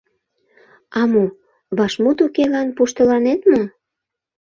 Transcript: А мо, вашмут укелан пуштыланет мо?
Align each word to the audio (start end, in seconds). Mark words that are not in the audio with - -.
А 0.99 1.01
мо, 1.11 1.25
вашмут 1.77 2.17
укелан 2.25 2.67
пуштыланет 2.75 3.41
мо? 3.51 3.61